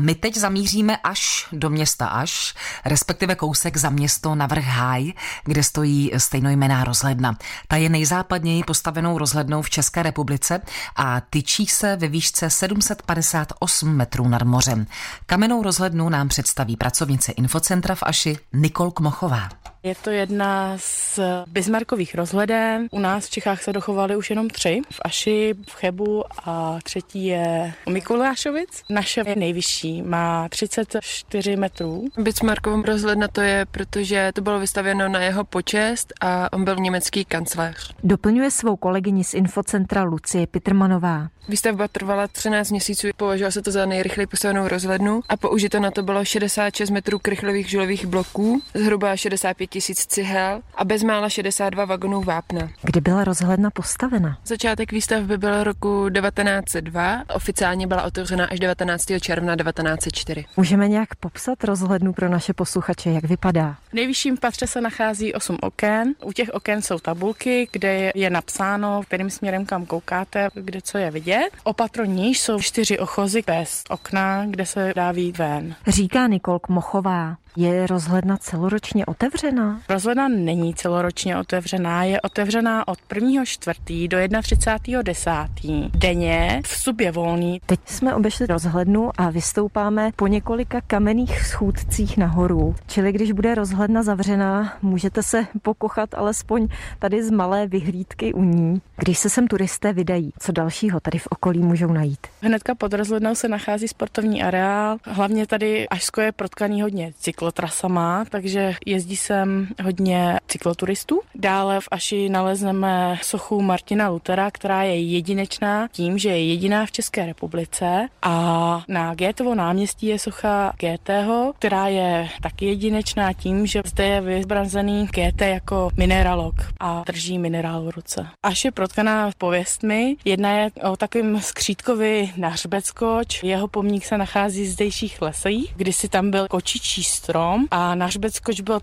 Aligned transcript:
My 0.00 0.14
teď 0.14 0.36
zamíříme 0.36 0.96
až 0.96 1.48
do 1.52 1.70
města 1.70 2.06
Až, 2.06 2.54
respektive 2.84 3.34
kousek 3.34 3.76
za 3.76 3.90
město 3.90 4.34
na 4.34 4.46
vrch 4.46 4.64
Háj, 4.64 5.12
kde 5.44 5.62
stojí 5.62 6.10
stejnojmená 6.16 6.84
rozhledna. 6.84 7.36
Ta 7.68 7.76
je 7.76 7.88
nejzápadněji 7.88 8.64
postavenou 8.64 9.18
rozhlednou 9.18 9.62
v 9.62 9.70
České 9.70 10.02
republice 10.02 10.60
a 10.96 11.20
tyčí 11.20 11.66
se 11.66 11.96
ve 11.96 12.08
výšce 12.08 12.50
758 12.50 13.96
metrů 13.96 14.28
nad 14.28 14.42
mořem. 14.42 14.86
Kamennou 15.26 15.62
rozhlednu 15.62 16.08
nám 16.08 16.28
představí 16.28 16.76
pracovnice 16.76 17.32
Infocentra 17.32 17.94
v 17.94 18.02
Aši 18.02 18.38
Nikol 18.52 18.90
Kmochová. 18.90 19.48
Je 19.86 19.94
to 19.94 20.10
jedna 20.10 20.74
z 20.78 21.20
Bismarckových 21.46 22.14
rozhleden. 22.14 22.88
U 22.90 22.98
nás 22.98 23.26
v 23.26 23.30
Čechách 23.30 23.62
se 23.62 23.72
dochovaly 23.72 24.16
už 24.16 24.30
jenom 24.30 24.50
tři. 24.50 24.82
V 24.90 25.00
Aši, 25.04 25.54
v 25.68 25.74
Chebu 25.74 26.24
a 26.44 26.78
třetí 26.82 27.26
je 27.26 27.74
u 27.86 27.90
Mikulášovic. 27.90 28.82
Naše 28.90 29.22
je 29.26 29.36
nejvyšší, 29.36 30.02
má 30.02 30.48
34 30.48 31.56
metrů. 31.56 32.04
Bismarckovou 32.18 32.82
rozhledna 32.82 33.28
to 33.28 33.40
je, 33.40 33.66
protože 33.70 34.30
to 34.34 34.40
bylo 34.40 34.60
vystavěno 34.60 35.08
na 35.08 35.20
jeho 35.20 35.44
počest 35.44 36.12
a 36.20 36.52
on 36.52 36.64
byl 36.64 36.76
německý 36.76 37.24
kancléř. 37.24 37.94
Doplňuje 38.04 38.50
svou 38.50 38.76
kolegyni 38.76 39.24
z 39.24 39.34
Infocentra 39.34 40.02
Lucie 40.02 40.46
Pitrmanová. 40.46 41.28
Výstavba 41.48 41.88
trvala 41.88 42.26
13 42.26 42.70
měsíců, 42.70 43.08
považovala 43.16 43.50
se 43.50 43.62
to 43.62 43.70
za 43.70 43.86
nejrychleji 43.86 44.26
postavenou 44.26 44.68
rozhlednu 44.68 45.20
a 45.28 45.36
použito 45.36 45.80
na 45.80 45.90
to 45.90 46.02
bylo 46.02 46.24
66 46.24 46.90
metrů 46.90 47.18
krychlových 47.18 47.70
žulových 47.70 48.06
bloků, 48.06 48.62
zhruba 48.74 49.16
65 49.16 49.75
tisíc 49.76 50.06
cihel 50.06 50.60
a 50.74 50.84
bezmála 50.84 51.28
62 51.28 51.84
vagonů 51.84 52.22
vápna. 52.22 52.68
Kdy 52.82 53.00
byla 53.00 53.24
rozhledna 53.24 53.70
postavena? 53.70 54.38
Začátek 54.46 54.92
výstavby 54.92 55.38
byl 55.38 55.64
roku 55.64 56.08
1902, 56.10 57.22
oficiálně 57.34 57.86
byla 57.86 58.02
otevřena 58.02 58.46
až 58.46 58.60
19. 58.60 59.04
června 59.20 59.56
1904. 59.56 60.44
Můžeme 60.56 60.88
nějak 60.88 61.14
popsat 61.14 61.64
rozhlednu 61.64 62.12
pro 62.12 62.28
naše 62.28 62.52
posluchače, 62.52 63.10
jak 63.10 63.24
vypadá? 63.24 63.76
V 63.90 63.92
nejvyšším 63.92 64.36
patře 64.36 64.66
se 64.66 64.80
nachází 64.80 65.34
8 65.34 65.56
oken. 65.62 66.14
U 66.24 66.32
těch 66.32 66.48
oken 66.52 66.82
jsou 66.82 66.98
tabulky, 66.98 67.68
kde 67.72 68.12
je 68.14 68.30
napsáno, 68.30 69.00
kterým 69.06 69.30
směrem 69.30 69.66
kam 69.66 69.86
koukáte, 69.86 70.48
kde 70.54 70.80
co 70.82 70.98
je 70.98 71.10
vidět. 71.10 71.50
O 71.64 71.72
patro 71.72 72.04
níž 72.04 72.40
jsou 72.40 72.60
čtyři 72.60 72.98
ochozy 72.98 73.42
bez 73.46 73.82
okna, 73.88 74.46
kde 74.46 74.66
se 74.66 74.92
dá 74.96 75.12
výjít 75.12 75.38
ven. 75.38 75.74
Říká 75.86 76.26
Nikol 76.26 76.58
Kmochová. 76.58 77.36
Je 77.58 77.86
rozhledna 77.86 78.36
celoročně 78.36 79.06
otevřená? 79.06 79.65
Rozhledna 79.88 80.28
není 80.28 80.74
celoročně 80.74 81.38
otevřená, 81.38 82.04
je 82.04 82.20
otevřená 82.20 82.88
od 82.88 82.98
1. 83.14 83.44
čtvrtý 83.44 84.08
do 84.08 84.18
31. 84.42 85.02
desátý. 85.02 85.90
Denně 85.90 86.60
vstup 86.64 87.00
je 87.00 87.12
volný. 87.12 87.60
Teď 87.66 87.80
jsme 87.84 88.14
obešli 88.14 88.46
rozhlednu 88.46 89.10
a 89.16 89.30
vystoupáme 89.30 90.10
po 90.16 90.26
několika 90.26 90.80
kamenných 90.86 91.46
schůdcích 91.46 92.16
nahoru. 92.16 92.74
Čili 92.86 93.12
když 93.12 93.32
bude 93.32 93.54
rozhledna 93.54 94.02
zavřená, 94.02 94.76
můžete 94.82 95.22
se 95.22 95.46
pokochat 95.62 96.14
alespoň 96.14 96.68
tady 96.98 97.24
z 97.24 97.30
malé 97.30 97.66
vyhlídky 97.66 98.34
u 98.34 98.44
ní. 98.44 98.80
Když 98.96 99.18
se 99.18 99.30
sem 99.30 99.46
turisté 99.46 99.92
vydají, 99.92 100.30
co 100.38 100.52
dalšího 100.52 101.00
tady 101.00 101.18
v 101.18 101.26
okolí 101.30 101.58
můžou 101.58 101.92
najít? 101.92 102.26
Hnedka 102.42 102.74
pod 102.74 102.92
rozhlednou 102.92 103.34
se 103.34 103.48
nachází 103.48 103.88
sportovní 103.88 104.42
areál. 104.42 104.96
Hlavně 105.04 105.46
tady 105.46 105.88
Ašsko 105.88 106.20
je 106.20 106.32
protkaný 106.32 106.82
hodně 106.82 107.12
cyklotrasama, 107.18 108.24
takže 108.30 108.74
jezdí 108.86 109.16
sem 109.16 109.55
hodně 109.84 110.40
cykloturistů. 110.48 111.20
Dále 111.34 111.80
v 111.80 111.88
Aši 111.90 112.28
nalezneme 112.28 113.18
sochu 113.22 113.62
Martina 113.62 114.08
Lutera, 114.08 114.50
která 114.50 114.82
je 114.82 115.00
jedinečná 115.00 115.88
tím, 115.92 116.18
že 116.18 116.28
je 116.28 116.44
jediná 116.44 116.86
v 116.86 116.92
České 116.92 117.26
republice 117.26 118.08
a 118.22 118.82
na 118.88 119.14
Gétovo 119.14 119.54
náměstí 119.54 120.06
je 120.06 120.18
socha 120.18 120.72
Géteho, 120.78 121.52
která 121.58 121.88
je 121.88 122.28
taky 122.42 122.66
jedinečná 122.66 123.32
tím, 123.32 123.66
že 123.66 123.82
zde 123.84 124.06
je 124.06 124.20
vyzbrazený 124.20 125.06
Géte 125.06 125.48
jako 125.48 125.90
mineralog 125.96 126.54
a 126.80 127.02
drží 127.06 127.38
minerál 127.38 127.82
v 127.84 127.90
ruce. 127.90 128.26
Až 128.42 128.64
je 128.64 128.72
protkaná 128.72 129.30
pověstmi, 129.38 130.16
jedna 130.24 130.50
je 130.50 130.70
o 130.82 130.96
takovým 130.96 131.40
skřítkovi 131.40 132.32
na 132.36 132.48
hřbeckoč, 132.48 133.42
jeho 133.42 133.68
pomník 133.68 134.04
se 134.04 134.18
nachází 134.18 134.64
v 134.64 134.68
zdejších 134.68 135.22
lesích, 135.22 135.72
kdysi 135.76 136.08
tam 136.08 136.30
byl 136.30 136.46
kočičí 136.48 137.04
strom 137.04 137.66
a 137.70 137.94
na 137.94 138.06
hřbeckoč 138.06 138.60
byl 138.60 138.80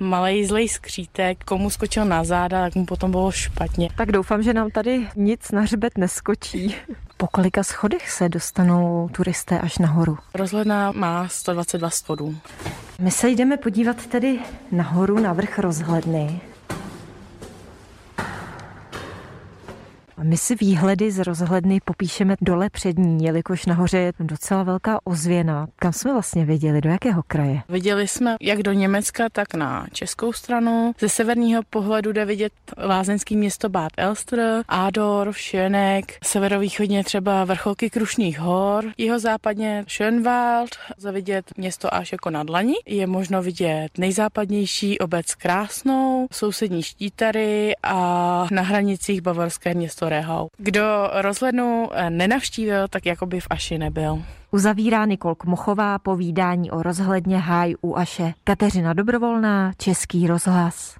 malý 0.00 0.46
zlej 0.46 0.68
skřítek, 0.68 1.44
komu 1.44 1.70
skočil 1.70 2.04
na 2.04 2.24
záda, 2.24 2.64
tak 2.64 2.74
mu 2.74 2.86
potom 2.86 3.10
bylo 3.10 3.32
špatně. 3.32 3.88
Tak 3.96 4.12
doufám, 4.12 4.42
že 4.42 4.54
nám 4.54 4.70
tady 4.70 5.08
nic 5.16 5.50
na 5.50 5.60
hřbet 5.60 5.98
neskočí. 5.98 6.74
Po 7.16 7.26
kolika 7.26 7.62
schodech 7.62 8.10
se 8.10 8.28
dostanou 8.28 9.08
turisté 9.12 9.60
až 9.60 9.78
nahoru? 9.78 10.18
Rozhledna 10.34 10.92
má 10.92 11.28
122 11.28 11.90
schodů. 11.90 12.36
My 12.98 13.10
se 13.10 13.28
jdeme 13.28 13.56
podívat 13.56 14.06
tedy 14.06 14.38
nahoru 14.72 15.18
na 15.18 15.32
vrch 15.32 15.58
rozhledny. 15.58 16.40
My 20.22 20.36
si 20.36 20.54
výhledy 20.54 21.10
z 21.10 21.18
rozhledny 21.18 21.80
popíšeme 21.84 22.36
dole 22.40 22.70
před 22.70 22.98
ní, 22.98 23.24
jelikož 23.24 23.66
nahoře 23.66 23.98
je 23.98 24.12
docela 24.20 24.62
velká 24.62 24.98
ozvěna. 25.04 25.66
Kam 25.76 25.92
jsme 25.92 26.12
vlastně 26.12 26.44
viděli, 26.44 26.80
do 26.80 26.90
jakého 26.90 27.22
kraje? 27.26 27.62
Viděli 27.68 28.08
jsme 28.08 28.36
jak 28.40 28.62
do 28.62 28.72
Německa, 28.72 29.28
tak 29.32 29.54
na 29.54 29.86
českou 29.92 30.32
stranu. 30.32 30.92
Ze 31.00 31.08
severního 31.08 31.62
pohledu 31.70 32.12
jde 32.12 32.24
vidět 32.24 32.52
lázeňský 32.78 33.36
město 33.36 33.68
Bad 33.68 33.92
Elster, 33.96 34.62
Adorf, 34.68 35.36
Schöneck, 35.36 36.12
severovýchodně 36.24 37.04
třeba 37.04 37.44
vrcholky 37.44 37.90
Krušných 37.90 38.38
hor, 38.38 38.84
jeho 38.98 39.18
západně 39.18 39.84
Schönwald, 39.88 40.68
za 40.96 41.10
vidět 41.10 41.44
město 41.56 41.94
až 41.94 42.12
jako 42.12 42.30
na 42.30 42.42
dlani. 42.42 42.74
Je 42.86 43.06
možno 43.06 43.42
vidět 43.42 43.88
nejzápadnější 43.98 44.98
obec 44.98 45.34
Krásnou, 45.34 46.26
sousední 46.32 46.82
Štítary 46.82 47.72
a 47.82 48.46
na 48.50 48.62
hranicích 48.62 49.20
bavorské 49.20 49.74
město 49.74 50.09
Rehau. 50.10 50.48
Kdo 50.58 51.10
rozhlednu 51.12 51.88
nenavštívil, 52.08 52.88
tak 52.88 53.06
jako 53.06 53.26
by 53.26 53.40
v 53.40 53.46
Aši 53.50 53.78
nebyl. 53.78 54.22
Uzavírá 54.50 55.04
Nikol 55.04 55.34
Kmochová 55.34 55.98
povídání 55.98 56.70
o 56.70 56.82
rozhledně 56.82 57.38
háj 57.38 57.74
u 57.82 57.96
Aše. 57.96 58.32
Kateřina 58.44 58.92
Dobrovolná, 58.92 59.72
Český 59.78 60.26
rozhlas. 60.26 60.96